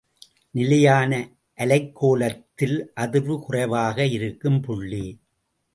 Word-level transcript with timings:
நிலையான 0.55 1.11
அலைக்கோலத்தில் 1.57 2.77
அதிர்வு 2.95 3.39
குறைவாக 3.39 4.05
இருக்கும் 4.05 4.59
புள்ளி. 4.61 5.05